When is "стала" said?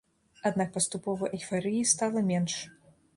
1.93-2.25